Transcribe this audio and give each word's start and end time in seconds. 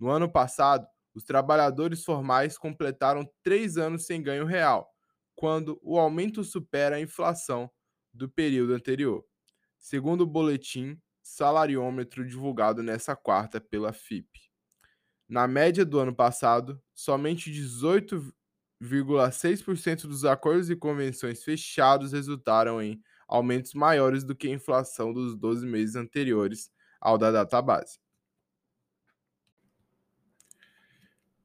No 0.00 0.10
ano 0.10 0.28
passado, 0.28 0.88
os 1.14 1.22
trabalhadores 1.22 2.04
formais 2.04 2.58
completaram 2.58 3.24
três 3.44 3.76
anos 3.76 4.06
sem 4.06 4.20
ganho 4.20 4.44
real, 4.44 4.90
quando 5.36 5.78
o 5.84 6.00
aumento 6.00 6.42
supera 6.42 6.96
a 6.96 7.00
inflação 7.00 7.70
do 8.12 8.28
período 8.28 8.74
anterior. 8.74 9.24
Segundo 9.78 10.22
o 10.22 10.26
boletim 10.26 11.00
salariômetro 11.22 12.26
divulgado 12.26 12.82
nessa 12.82 13.14
quarta 13.14 13.60
pela 13.60 13.92
FIP. 13.92 14.50
Na 15.28 15.46
média 15.46 15.84
do 15.84 15.98
ano 15.98 16.14
passado, 16.14 16.80
somente 16.94 17.50
18,6% 17.50 20.02
dos 20.02 20.24
acordos 20.24 20.68
e 20.68 20.76
convenções 20.76 21.42
fechados 21.42 22.12
resultaram 22.12 22.82
em 22.82 23.00
aumentos 23.26 23.72
maiores 23.72 24.24
do 24.24 24.34
que 24.34 24.48
a 24.48 24.52
inflação 24.52 25.12
dos 25.12 25.36
12 25.36 25.66
meses 25.66 25.96
anteriores 25.96 26.70
ao 27.00 27.16
da 27.16 27.30
database. 27.30 27.98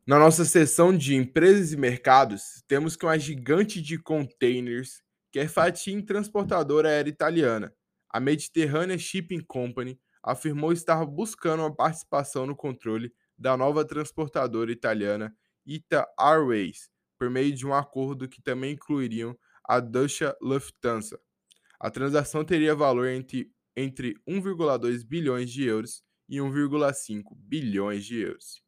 Na 0.06 0.18
nossa 0.18 0.46
seção 0.46 0.98
de 0.98 1.16
empresas 1.16 1.74
e 1.74 1.78
mercados, 1.78 2.64
temos 2.68 2.96
que 2.96 3.06
uma 3.06 3.20
gigante 3.20 3.82
de 3.82 3.98
containers, 3.98 5.04
que 5.32 5.40
é 5.40 5.48
fatia 5.48 5.94
em 5.94 6.02
transportadora 6.02 6.88
aérea 6.88 7.10
italiana, 7.10 7.76
a 8.10 8.20
Mediterranean 8.20 8.98
Shipping 8.98 9.42
Company 9.42 10.00
afirmou 10.24 10.72
estar 10.72 11.06
buscando 11.06 11.62
uma 11.62 11.76
participação 11.76 12.46
no 12.46 12.56
controle 12.56 13.14
da 13.38 13.56
nova 13.56 13.86
transportadora 13.86 14.72
italiana 14.72 15.36
Ita 15.66 16.08
Airways, 16.20 16.90
por 17.18 17.30
meio 17.30 17.54
de 17.54 17.66
um 17.66 17.74
acordo 17.74 18.28
que 18.28 18.42
também 18.42 18.74
incluiriam 18.74 19.38
a 19.68 19.80
Deutsche 19.80 20.26
Lufthansa. 20.42 21.20
A 21.80 21.92
transação 21.92 22.44
teria 22.44 22.76
valor 22.76 23.08
entre, 23.08 23.52
entre 23.76 24.16
1,2 24.28 25.06
bilhões 25.06 25.52
de 25.52 25.66
euros 25.66 26.04
e 26.28 26.38
1,5 26.38 27.36
bilhões 27.36 28.06
de 28.06 28.20
euros. 28.20 28.62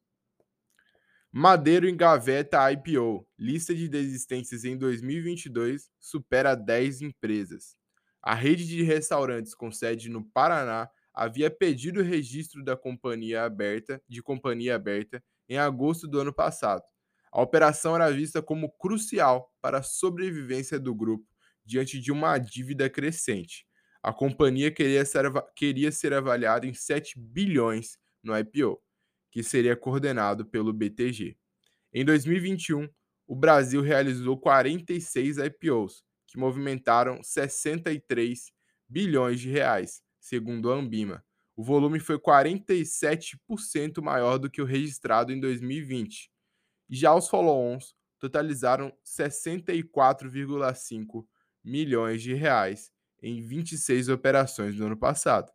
Madeiro 1.32 1.88
engaveta 1.88 2.72
IPO. 2.72 3.28
Lista 3.38 3.74
de 3.74 3.88
desistências 3.88 4.64
em 4.64 4.78
2022 4.78 5.90
supera 6.00 6.56
10 6.56 7.02
empresas. 7.02 7.79
A 8.22 8.36
rede 8.36 8.68
de 8.68 8.84
restaurantes 8.84 9.56
com 9.56 9.72
sede 9.72 10.10
no 10.10 10.24
Paraná 10.24 10.90
havia 11.14 11.50
pedido 11.50 12.02
o 12.02 12.04
registro 12.04 12.64
da 12.64 12.76
companhia 12.76 13.44
aberta, 13.44 14.02
de 14.08 14.22
companhia 14.22 14.76
aberta 14.76 15.24
em 15.48 15.58
agosto 15.58 16.08
do 16.08 16.20
ano 16.20 16.34
passado. 16.34 16.84
A 17.32 17.42
operação 17.42 17.96
era 17.96 18.12
vista 18.12 18.42
como 18.42 18.72
crucial 18.72 19.54
para 19.62 19.80
a 19.80 19.84
sobrevivência 19.84 20.80
do 20.80 20.94
grupo 20.96 21.26
diante 21.64 22.00
de 22.00 22.12
uma 22.12 22.38
dívida 22.38 22.90
crescente. 22.90 23.66
A 24.02 24.12
companhia 24.12 24.72
queria 24.72 25.06
ser, 25.06 25.26
queria 25.56 25.92
ser 25.92 26.14
avaliada 26.14 26.66
em 26.66 26.74
7 26.74 27.20
bilhões 27.20 27.98
no 28.24 28.38
IPO, 28.38 28.82
que 29.32 29.44
seria 29.44 29.76
coordenado 29.76 30.46
pelo 30.46 30.74
BTG. 30.74 31.38
Em 31.94 32.06
2021, 32.06 32.90
o 33.28 33.36
Brasil 33.36 33.82
realizou 33.82 34.40
46 34.40 35.38
IPOs, 35.38 36.04
que 36.30 36.38
movimentaram 36.38 37.22
63 37.24 38.52
bilhões 38.88 39.40
de 39.40 39.50
reais, 39.50 40.04
segundo 40.20 40.72
a 40.72 40.76
Ambima. 40.76 41.26
O 41.56 41.64
volume 41.64 42.00
foi 42.00 42.20
47% 42.20 44.00
maior 44.02 44.38
do 44.38 44.50
que 44.50 44.62
o 44.62 44.66
registrado 44.66 45.34
em 45.34 45.40
2020. 45.40 46.32
Já 46.90 47.14
os 47.14 47.28
follow-ons 47.28 47.96
totalizaram 48.20 48.94
64,5 49.06 51.26
milhões 51.64 52.22
de 52.22 52.34
reais 52.34 52.92
em 53.22 53.42
26 53.42 54.10
operações 54.10 54.76
no 54.76 54.86
ano 54.86 54.98
passado. 54.98 55.52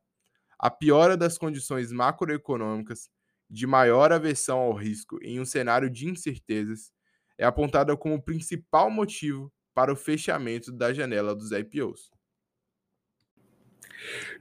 A 0.58 0.70
piora 0.70 1.16
das 1.16 1.38
condições 1.38 1.92
macroeconômicas, 1.92 3.08
de 3.48 3.66
maior 3.66 4.12
aversão 4.12 4.58
ao 4.58 4.72
risco 4.72 5.18
em 5.22 5.40
um 5.40 5.44
cenário 5.44 5.88
de 5.88 6.08
incertezas, 6.08 6.92
é 7.38 7.44
apontada 7.44 7.96
como 7.96 8.22
principal 8.22 8.90
motivo 8.90 9.52
para 9.74 9.92
o 9.92 9.96
fechamento 9.96 10.72
da 10.72 10.94
janela 10.94 11.34
dos 11.34 11.50
IPOs. 11.50 12.10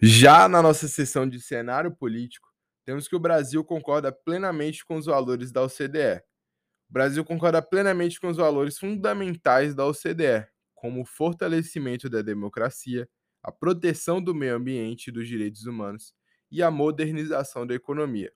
Já 0.02 0.48
na 0.48 0.62
nossa 0.62 0.88
sessão 0.88 1.28
de 1.28 1.42
cenário 1.42 1.92
político, 1.96 2.48
temos 2.86 3.08
que 3.08 3.16
o 3.16 3.20
Brasil 3.20 3.64
concorda 3.64 4.12
plenamente 4.12 4.86
com 4.86 4.98
os 4.98 5.06
valores 5.06 5.52
da 5.52 5.64
OCDE. 5.64 6.22
O 6.90 6.94
Brasil 6.94 7.24
concorda 7.24 7.62
plenamente 7.62 8.20
com 8.20 8.28
os 8.28 8.38
valores 8.38 8.78
fundamentais 8.78 9.74
da 9.74 9.86
OCDE, 9.86 10.48
como 10.76 11.02
o 11.02 11.06
fortalecimento 11.06 12.10
da 12.10 12.22
democracia, 12.22 13.10
a 13.42 13.52
proteção 13.52 14.22
do 14.22 14.36
meio 14.36 14.56
ambiente 14.56 15.08
e 15.08 15.12
dos 15.12 15.28
direitos 15.28 15.66
humanos 15.66 16.14
e 16.52 16.62
a 16.62 16.70
modernização 16.70 17.66
da 17.66 17.74
economia. 17.74 18.32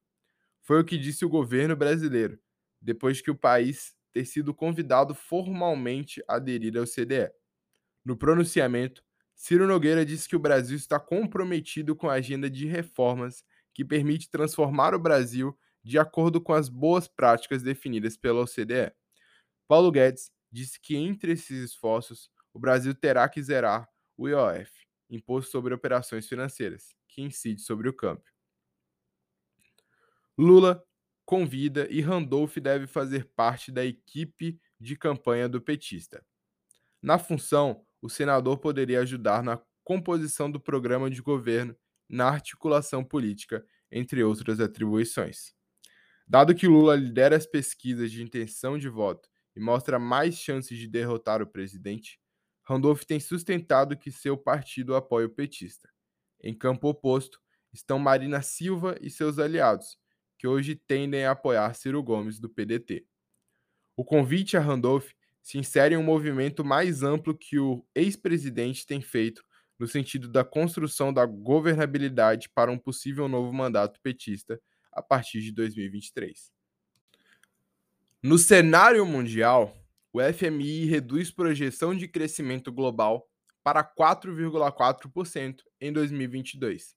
Foi 0.63 0.81
o 0.81 0.85
que 0.85 0.97
disse 0.97 1.25
o 1.25 1.29
governo 1.29 1.75
brasileiro, 1.75 2.39
depois 2.81 3.21
que 3.21 3.29
o 3.29 3.35
país 3.35 3.96
ter 4.17 4.25
sido 4.25 4.51
convidado 4.51 5.13
formalmente 5.13 6.23
a 6.27 6.37
aderir 6.37 6.75
ao 6.75 6.85
CDE. 6.85 7.31
No 8.03 8.17
pronunciamento, 8.17 9.03
Ciro 9.35 9.67
Nogueira 9.67 10.03
disse 10.03 10.27
que 10.27 10.35
o 10.35 10.39
Brasil 10.39 10.75
está 10.75 10.99
comprometido 10.99 11.95
com 11.95 12.09
a 12.09 12.13
agenda 12.13 12.49
de 12.49 12.65
reformas 12.65 13.45
que 13.75 13.85
permite 13.85 14.27
transformar 14.27 14.95
o 14.95 14.99
Brasil 14.99 15.55
de 15.83 15.99
acordo 15.99 16.41
com 16.41 16.51
as 16.51 16.67
boas 16.67 17.07
práticas 17.07 17.61
definidas 17.61 18.17
pela 18.17 18.41
OCDE. 18.41 18.91
Paulo 19.67 19.91
Guedes 19.91 20.31
disse 20.51 20.79
que 20.81 20.95
entre 20.95 21.33
esses 21.33 21.63
esforços, 21.63 22.31
o 22.51 22.57
Brasil 22.57 22.95
terá 22.95 23.29
que 23.29 23.43
zerar 23.43 23.87
o 24.17 24.27
IOF, 24.27 24.71
Imposto 25.11 25.51
sobre 25.51 25.75
Operações 25.75 26.27
Financeiras, 26.27 26.95
que 27.07 27.21
incide 27.21 27.61
sobre 27.61 27.87
o 27.87 27.93
câmbio. 27.93 28.33
Lula 30.35 30.83
convida 31.27 31.85
e 31.91 31.99
Randolph 31.99 32.55
deve 32.57 32.87
fazer 32.87 33.25
parte 33.35 33.69
da 33.69 33.85
equipe 33.85 34.57
de 34.79 34.95
campanha 34.95 35.49
do 35.49 35.61
petista. 35.61 36.25
Na 37.01 37.19
função, 37.19 37.85
o 38.01 38.09
senador 38.09 38.59
poderia 38.59 39.01
ajudar 39.01 39.43
na 39.43 39.61
composição 39.83 40.49
do 40.49 40.57
programa 40.57 41.09
de 41.09 41.21
governo, 41.21 41.75
na 42.07 42.29
articulação 42.29 43.03
política, 43.03 43.65
entre 43.91 44.23
outras 44.23 44.61
atribuições. 44.61 45.53
Dado 46.25 46.55
que 46.55 46.65
Lula 46.65 46.95
lidera 46.95 47.35
as 47.35 47.45
pesquisas 47.45 48.09
de 48.09 48.23
intenção 48.23 48.77
de 48.77 48.87
voto 48.87 49.27
e 49.53 49.59
mostra 49.59 49.99
mais 49.99 50.35
chances 50.35 50.77
de 50.77 50.87
derrotar 50.87 51.41
o 51.41 51.47
presidente, 51.47 52.21
Randolph 52.63 53.03
tem 53.03 53.19
sustentado 53.19 53.97
que 53.97 54.11
seu 54.11 54.37
partido 54.37 54.95
apoia 54.95 55.27
o 55.27 55.29
petista. 55.29 55.89
Em 56.41 56.53
campo 56.57 56.87
oposto 56.87 57.41
estão 57.73 57.99
Marina 57.99 58.41
Silva 58.41 58.95
e 59.01 59.09
seus 59.09 59.39
aliados, 59.39 59.97
que 60.37 60.47
hoje 60.47 60.75
tendem 60.75 61.25
a 61.25 61.31
apoiar 61.31 61.73
Ciro 61.73 62.01
Gomes 62.03 62.39
do 62.39 62.49
PDT. 62.49 63.05
O 63.95 64.05
convite 64.05 64.55
a 64.55 64.59
Randolph 64.59 65.09
se 65.41 65.57
insere 65.57 65.95
em 65.95 65.97
um 65.97 66.03
movimento 66.03 66.63
mais 66.63 67.03
amplo 67.03 67.35
que 67.35 67.57
o 67.57 67.85
ex-presidente 67.95 68.85
tem 68.85 69.01
feito 69.01 69.43
no 69.79 69.87
sentido 69.87 70.27
da 70.27 70.43
construção 70.43 71.13
da 71.13 71.25
governabilidade 71.25 72.49
para 72.49 72.71
um 72.71 72.77
possível 72.77 73.27
novo 73.27 73.53
mandato 73.53 73.99
petista 74.01 74.59
a 74.91 75.01
partir 75.01 75.41
de 75.41 75.51
2023. 75.51 76.51
No 78.21 78.37
cenário 78.37 79.05
mundial, 79.05 79.75
o 80.11 80.19
FMI 80.21 80.85
reduz 80.85 81.31
projeção 81.31 81.95
de 81.95 82.07
crescimento 82.07 82.71
global 82.71 83.29
para 83.63 83.83
4,4% 83.83 85.61
em 85.79 85.93
2022. 85.93 86.95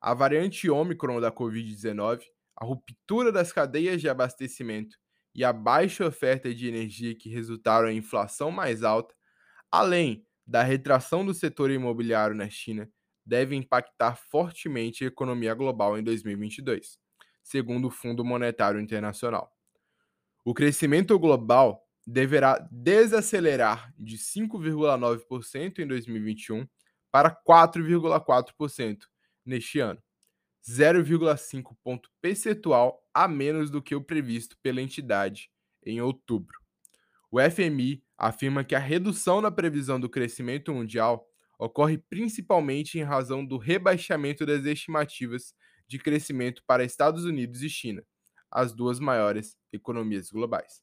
A 0.00 0.12
variante 0.12 0.68
Ômicron 0.68 1.20
da 1.20 1.30
Covid-19, 1.30 2.22
a 2.56 2.64
ruptura 2.64 3.30
das 3.30 3.52
cadeias 3.52 4.00
de 4.00 4.08
abastecimento 4.08 4.96
e 5.34 5.44
a 5.44 5.52
baixa 5.52 6.06
oferta 6.06 6.54
de 6.54 6.66
energia 6.66 7.14
que 7.14 7.28
resultaram 7.28 7.90
em 7.90 7.98
inflação 7.98 8.50
mais 8.50 8.82
alta, 8.82 9.14
além 9.70 10.26
da 10.46 10.62
retração 10.62 11.26
do 11.26 11.34
setor 11.34 11.70
imobiliário 11.70 12.34
na 12.34 12.48
China, 12.48 12.90
devem 13.24 13.58
impactar 13.58 14.16
fortemente 14.16 15.04
a 15.04 15.08
economia 15.08 15.52
global 15.52 15.98
em 15.98 16.02
2022, 16.02 16.98
segundo 17.42 17.88
o 17.88 17.90
Fundo 17.90 18.24
Monetário 18.24 18.80
Internacional. 18.80 19.52
O 20.44 20.54
crescimento 20.54 21.18
global 21.18 21.84
deverá 22.06 22.66
desacelerar 22.70 23.92
de 23.98 24.16
5,9% 24.16 25.80
em 25.80 25.86
2021 25.86 26.66
para 27.10 27.30
4,4% 27.30 28.98
neste 29.44 29.80
ano, 29.80 30.00
0,5 30.68 31.76
ponto 31.82 32.10
percentual 32.20 33.00
a 33.14 33.28
menos 33.28 33.70
do 33.70 33.80
que 33.80 33.94
o 33.94 34.02
previsto 34.02 34.56
pela 34.62 34.82
entidade 34.82 35.50
em 35.84 36.00
outubro. 36.00 36.58
O 37.30 37.38
FMI 37.40 38.02
afirma 38.18 38.64
que 38.64 38.74
a 38.74 38.78
redução 38.78 39.40
na 39.40 39.50
previsão 39.50 40.00
do 40.00 40.08
crescimento 40.08 40.72
mundial 40.72 41.28
ocorre 41.58 41.98
principalmente 41.98 42.98
em 42.98 43.02
razão 43.02 43.44
do 43.44 43.56
rebaixamento 43.56 44.44
das 44.44 44.64
estimativas 44.64 45.54
de 45.88 45.98
crescimento 45.98 46.62
para 46.66 46.84
Estados 46.84 47.24
Unidos 47.24 47.62
e 47.62 47.70
China, 47.70 48.04
as 48.50 48.74
duas 48.74 48.98
maiores 48.98 49.56
economias 49.72 50.30
globais. 50.30 50.82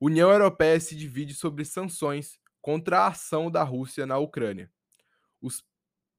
União 0.00 0.30
Europeia 0.30 0.80
se 0.80 0.96
divide 0.96 1.34
sobre 1.34 1.64
sanções 1.64 2.38
contra 2.62 3.00
a 3.00 3.08
ação 3.08 3.50
da 3.50 3.62
Rússia 3.62 4.06
na 4.06 4.18
Ucrânia. 4.18 4.70
Os 5.42 5.62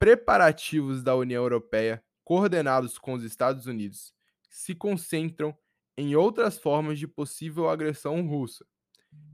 preparativos 0.01 1.03
da 1.03 1.15
União 1.15 1.43
Europeia, 1.43 2.03
coordenados 2.23 2.97
com 2.97 3.13
os 3.13 3.23
Estados 3.23 3.67
Unidos, 3.67 4.11
se 4.49 4.73
concentram 4.73 5.55
em 5.95 6.15
outras 6.15 6.57
formas 6.57 6.97
de 6.97 7.07
possível 7.07 7.69
agressão 7.69 8.25
russa, 8.25 8.65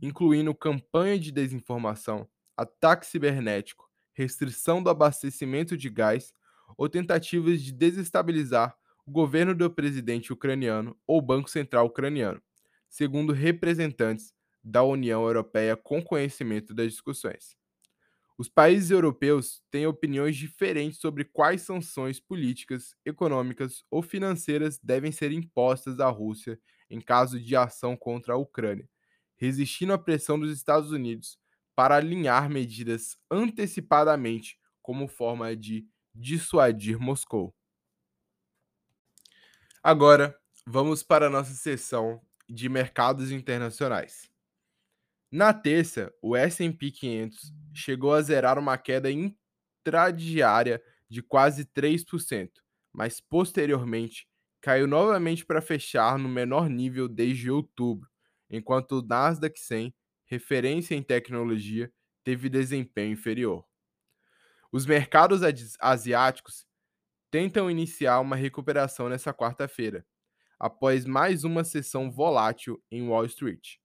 incluindo 0.02 0.54
campanha 0.54 1.18
de 1.18 1.32
desinformação, 1.32 2.28
ataque 2.58 3.06
cibernético, 3.06 3.90
restrição 4.12 4.84
do 4.84 4.90
abastecimento 4.90 5.78
de 5.78 5.90
gás 5.90 6.34
ou 6.78 6.90
tentativas 6.90 7.62
de 7.62 7.72
desestabilizar 7.72 8.76
o 9.06 9.12
governo 9.12 9.56
do 9.56 9.72
presidente 9.72 10.34
ucraniano 10.34 10.98
ou 11.08 11.22
Banco 11.22 11.50
Central 11.50 11.86
ucraniano, 11.86 12.42
segundo 12.90 13.32
representantes 13.32 14.34
da 14.62 14.84
União 14.84 15.24
Europeia 15.24 15.78
com 15.78 16.04
conhecimento 16.04 16.74
das 16.74 16.92
discussões. 16.92 17.56
Os 18.38 18.48
países 18.48 18.92
europeus 18.92 19.62
têm 19.72 19.88
opiniões 19.88 20.36
diferentes 20.36 21.00
sobre 21.00 21.26
quais 21.26 21.64
sanções 21.64 22.20
políticas, 22.20 22.96
econômicas 23.06 23.84
ou 23.90 24.02
financeiras 24.04 24.80
devem 24.82 25.12
ser 25.12 25.32
impostas 25.32 26.00
à 26.00 26.10
Rússia 26.10 26.60
em 26.90 27.02
caso 27.02 27.40
de 27.40 27.56
ação 27.56 27.98
contra 27.98 28.34
a 28.34 28.38
Ucrânia, 28.38 28.88
resistindo 29.38 29.94
à 29.94 29.98
pressão 29.98 30.40
dos 30.40 30.52
Estados 30.52 30.92
Unidos 30.92 31.40
para 31.76 31.96
alinhar 31.96 32.50
medidas 32.50 33.18
antecipadamente 33.30 34.58
como 34.82 35.08
forma 35.08 35.56
de 35.56 35.88
dissuadir 36.14 37.00
Moscou. 37.00 37.54
Agora, 39.82 40.38
vamos 40.66 41.02
para 41.04 41.28
a 41.28 41.30
nossa 41.30 41.54
sessão 41.54 42.22
de 42.50 42.70
mercados 42.70 43.32
internacionais. 43.32 44.30
Na 45.38 45.54
terça, 45.54 46.12
o 46.20 46.36
S&P 46.36 46.90
500 46.90 47.54
chegou 47.72 48.12
a 48.12 48.22
zerar 48.24 48.58
uma 48.58 48.76
queda 48.76 49.08
intradiária 49.12 50.82
de 51.08 51.22
quase 51.22 51.64
3%, 51.64 52.50
mas 52.92 53.22
posteriormente 53.22 54.28
caiu 54.60 54.88
novamente 54.88 55.46
para 55.46 55.62
fechar 55.62 56.18
no 56.18 56.28
menor 56.28 56.68
nível 56.68 57.08
desde 57.08 57.52
outubro, 57.52 58.10
enquanto 58.50 58.94
o 58.94 59.02
Nasdaq 59.04 59.60
100, 59.60 59.94
referência 60.26 60.96
em 60.96 61.04
tecnologia, 61.04 61.94
teve 62.24 62.50
desempenho 62.50 63.12
inferior. 63.12 63.64
Os 64.72 64.88
mercados 64.88 65.42
asiáticos 65.80 66.66
tentam 67.30 67.70
iniciar 67.70 68.22
uma 68.22 68.36
recuperação 68.36 69.08
nessa 69.08 69.32
quarta-feira, 69.36 70.04
após 70.60 71.06
mais 71.06 71.44
uma 71.44 71.64
sessão 71.64 72.10
volátil 72.10 72.84
em 72.90 73.08
Wall 73.08 73.26
Street 73.26 73.78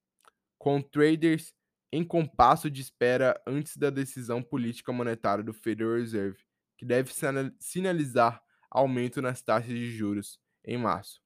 com 0.63 0.81
traders 0.81 1.53
em 1.91 2.05
compasso 2.05 2.71
de 2.71 2.81
espera 2.81 3.35
antes 3.45 3.77
da 3.77 3.91
decisão 3.91 4.41
política 4.41 4.93
monetária 4.93 5.43
do 5.43 5.53
Federal 5.53 5.97
Reserve, 5.97 6.39
que 6.79 6.85
deve 6.85 7.13
sinalizar 7.59 8.41
aumento 8.71 9.21
nas 9.21 9.43
taxas 9.43 9.73
de 9.73 9.91
juros 9.91 10.39
em 10.65 10.79
março. 10.79 11.21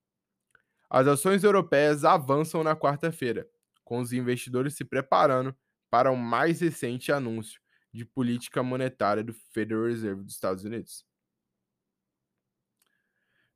As 0.89 1.07
ações 1.07 1.45
europeias 1.45 2.03
avançam 2.03 2.65
na 2.65 2.75
quarta-feira, 2.75 3.47
com 3.85 4.01
os 4.01 4.11
investidores 4.11 4.73
se 4.73 4.87
preparando 4.87 5.55
para 5.91 6.11
o 6.11 6.17
mais 6.17 6.63
recente 6.63 7.13
anúncio 7.13 7.61
de 7.93 8.07
política 8.07 8.63
monetária 8.63 9.23
do 9.23 9.35
Federal 9.35 9.85
Reserve 9.85 10.23
dos 10.23 10.33
Estados 10.33 10.65
Unidos. 10.65 11.05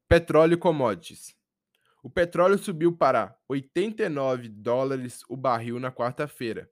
Petróleo 0.06 0.54
e 0.54 0.58
commodities. 0.58 1.39
O 2.02 2.08
petróleo 2.08 2.56
subiu 2.58 2.96
para 2.96 3.36
89 3.46 4.48
dólares 4.48 5.22
o 5.28 5.36
barril 5.36 5.78
na 5.78 5.92
quarta-feira, 5.92 6.70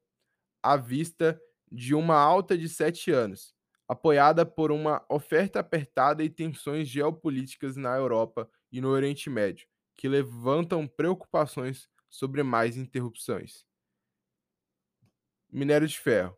à 0.62 0.76
vista 0.76 1.41
de 1.71 1.95
uma 1.95 2.17
alta 2.17 2.57
de 2.57 2.67
sete 2.67 3.11
anos, 3.11 3.55
apoiada 3.87 4.47
por 4.47 4.73
uma 4.73 5.05
oferta 5.09 5.61
apertada 5.61 6.25
e 6.25 6.31
tensões 6.31 6.88
geopolíticas 6.88 7.76
na 7.76 7.95
Europa 7.95 8.50
e 8.73 8.81
no 8.81 8.88
Oriente 8.88 9.29
Médio, 9.29 9.69
que 9.95 10.09
levantam 10.09 10.87
preocupações 10.87 11.88
sobre 12.09 12.43
mais 12.43 12.79
interrupções. 12.79 13.67
Minério 15.50 15.87
de 15.87 15.99
ferro. 15.99 16.37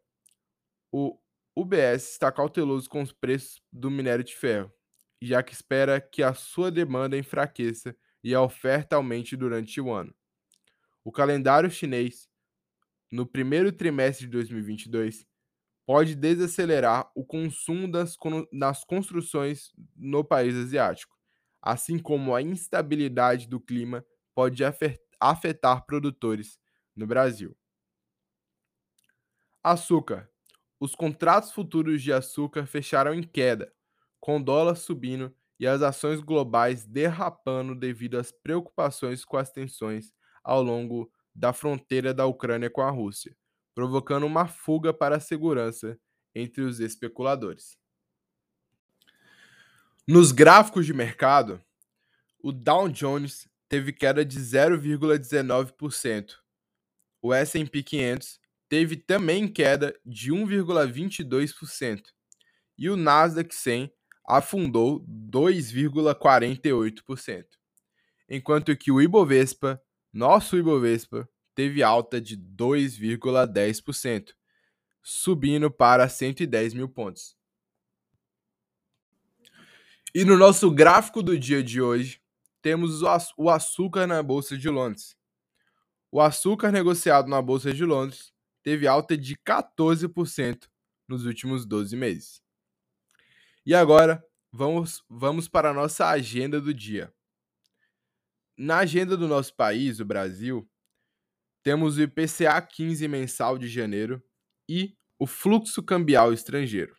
O 0.91 1.17
UBS 1.55 2.11
está 2.13 2.33
cauteloso 2.33 2.89
com 2.89 3.03
os 3.03 3.13
preços 3.13 3.63
do 3.73 3.89
minério 3.89 4.25
de 4.25 4.35
ferro, 4.35 4.73
já 5.23 5.43
que 5.43 5.53
espera 5.53 6.01
que 6.01 6.25
a 6.25 6.35
sua 6.35 6.73
demanda 6.73 7.17
enfraqueça 7.17 7.95
e 8.23 8.35
a 8.35 8.43
oferta 8.43 8.97
aumente 8.97 9.37
durante 9.37 9.81
o 9.81 9.93
ano. 9.93 10.15
O 11.05 11.11
calendário 11.11 11.71
chinês, 11.71 12.29
no 13.11 13.27
primeiro 13.27 13.73
trimestre 13.73 14.27
de 14.27 14.33
2022, 14.33 15.27
pode 15.87 16.15
desacelerar 16.15 17.11
o 17.17 17.25
consumo 17.25 17.91
das, 17.91 18.17
das 18.53 18.85
construções 18.85 19.73
no 19.97 20.23
país 20.23 20.55
asiático, 20.55 21.17
assim 21.61 21.99
como 21.99 22.35
a 22.35 22.43
instabilidade 22.43 23.49
do 23.49 23.61
clima 23.61 24.05
pode 24.35 24.63
afetar 25.21 25.85
produtores 25.87 26.59
no 26.95 27.07
Brasil. 27.07 27.57
Açúcar. 29.63 30.31
Os 30.79 30.95
contratos 30.95 31.53
futuros 31.53 32.03
de 32.03 32.13
açúcar 32.13 32.67
fecharam 32.67 33.13
em 33.13 33.23
queda, 33.23 33.73
com 34.19 34.41
dólar 34.41 34.77
subindo 34.77 35.35
e 35.61 35.67
as 35.67 35.83
ações 35.83 36.21
globais 36.21 36.87
derrapando 36.87 37.75
devido 37.75 38.17
às 38.17 38.33
preocupações 38.33 39.27
com 39.27 39.37
as 39.37 39.53
tensões 39.53 40.11
ao 40.43 40.63
longo 40.63 41.13
da 41.35 41.53
fronteira 41.53 42.15
da 42.15 42.25
Ucrânia 42.25 42.71
com 42.71 42.81
a 42.81 42.89
Rússia, 42.91 43.37
provocando 43.75 44.25
uma 44.25 44.49
fuga 44.49 44.95
para 44.95 45.17
a 45.17 45.21
segurança 45.21 46.01
entre 46.35 46.63
os 46.63 46.81
especuladores. 46.81 47.77
Nos 50.09 50.33
gráficos 50.33 50.87
de 50.87 50.95
mercado, 50.95 51.63
o 52.43 52.53
Dow 52.53 52.89
Jones 52.89 53.47
teve 53.69 53.93
queda 53.93 54.25
de 54.25 54.41
0,19%. 54.41 56.37
O 57.21 57.35
S&P 57.35 57.83
500 57.83 58.41
teve 58.67 58.97
também 58.97 59.47
queda 59.47 59.95
de 60.07 60.33
1,22%. 60.33 62.03
E 62.79 62.89
o 62.89 62.97
Nasdaq 62.97 63.55
100 63.55 63.93
afundou 64.37 65.05
2,48%. 65.07 67.45
enquanto 68.29 68.77
que 68.77 68.93
o 68.93 69.01
Ibovespa, 69.01 69.81
nosso 70.13 70.57
Ibovespa, 70.57 71.29
teve 71.55 71.83
alta 71.83 72.21
de 72.21 72.37
2,10%, 72.37 74.35
subindo 75.03 75.71
para 75.71 76.07
110 76.09 76.75
mil 76.75 76.89
pontos. 76.89 77.37
E 80.15 80.25
no 80.25 80.37
nosso 80.37 80.71
gráfico 80.71 81.23
do 81.23 81.39
dia 81.39 81.63
de 81.63 81.83
hoje, 81.83 82.21
temos 82.63 83.03
o 83.37 83.51
açúcar 83.51 84.07
na 84.07 84.23
Bolsa 84.23 84.57
de 84.57 84.69
Londres. 84.69 85.17
O 86.11 86.21
açúcar 86.21 86.73
negociado 86.73 87.29
na 87.29 87.41
Bolsa 87.41 87.73
de 87.73 87.85
Londres 87.85 88.33
teve 88.63 88.87
alta 88.87 89.17
de 89.17 89.35
14% 89.37 90.69
nos 91.09 91.25
últimos 91.25 91.65
12 91.65 91.97
meses. 91.97 92.40
E 93.65 93.75
agora, 93.75 94.25
vamos, 94.51 95.05
vamos 95.09 95.47
para 95.47 95.71
a 95.71 95.75
nossa 95.75 96.09
agenda 96.09 96.59
do 96.59 96.73
dia. 96.73 97.13
Na 98.57 98.79
agenda 98.79 99.19
do 99.19 99.29
nosso 99.29 99.55
país, 99.55 100.01
o 100.01 100.05
Brasil, 100.05 100.67
temos 101.63 101.99
o 101.99 102.03
IPCA 102.03 102.61
15 102.63 103.07
mensal 103.07 103.59
de 103.59 103.69
janeiro 103.69 104.23
e 104.67 104.97
o 105.19 105.27
fluxo 105.27 105.83
cambial 105.83 106.33
estrangeiro. 106.33 106.97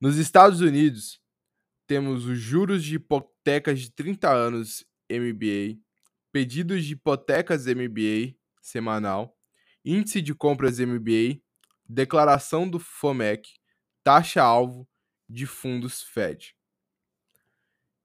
Nos 0.00 0.16
Estados 0.16 0.60
Unidos, 0.60 1.20
temos 1.86 2.26
os 2.26 2.38
juros 2.38 2.82
de 2.82 2.96
hipotecas 2.96 3.80
de 3.80 3.92
30 3.92 4.28
anos 4.28 4.84
MBA, 5.08 5.80
pedidos 6.32 6.84
de 6.84 6.94
hipotecas 6.94 7.66
MBA 7.66 8.34
semanal, 8.60 9.38
índice 9.84 10.20
de 10.20 10.34
compras 10.34 10.80
MBA, 10.80 11.40
declaração 11.88 12.68
do 12.68 12.80
FOMEC, 12.80 13.48
taxa-alvo 14.02 14.88
de 15.28 15.46
fundos 15.46 16.02
Fed. 16.02 16.54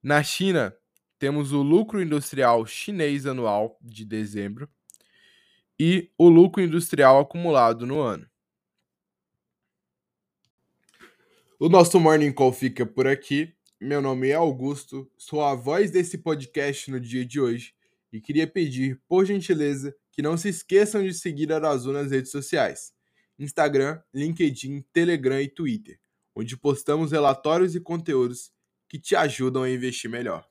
Na 0.02 0.24
China, 0.24 0.76
temos 1.20 1.52
o 1.52 1.62
lucro 1.62 2.02
industrial 2.02 2.66
chinês 2.66 3.26
anual 3.26 3.78
de 3.82 4.04
dezembro 4.04 4.68
e 5.80 6.12
o 6.18 6.28
lucro 6.28 6.62
industrial 6.64 7.20
acumulado 7.20 7.86
no 7.86 8.00
ano. 8.00 8.28
O 11.60 11.70
nosso 11.70 12.00
Morning 12.00 12.32
Call 12.32 12.52
fica 12.52 12.88
por 12.88 13.06
aqui. 13.06 13.54
Meu 13.80 14.02
nome 14.02 14.30
é 14.30 14.34
Augusto, 14.34 15.12
sou 15.16 15.44
a 15.44 15.54
voz 15.54 15.92
desse 15.92 16.18
podcast 16.18 16.90
no 16.90 17.00
dia 17.00 17.24
de 17.24 17.40
hoje 17.40 17.76
e 18.12 18.20
queria 18.20 18.48
pedir, 18.48 19.00
por 19.08 19.26
gentileza, 19.26 19.96
que 20.12 20.24
não 20.24 20.36
se 20.36 20.50
esqueçam 20.50 21.04
de 21.04 21.14
seguir 21.14 21.54
a 21.54 21.58
Arazu 21.58 21.92
nas 21.92 22.10
redes 22.10 22.32
sociais: 22.32 22.94
Instagram, 23.38 24.02
LinkedIn, 24.12 24.84
Telegram 24.92 25.40
e 25.40 25.48
Twitter, 25.48 26.00
onde 26.36 26.58
postamos 26.58 27.12
relatórios 27.12 27.76
e 27.76 27.82
conteúdos 27.82 28.52
que 28.90 29.00
te 29.00 29.16
ajudam 29.16 29.64
a 29.64 29.70
investir 29.70 30.10
melhor. 30.10 30.51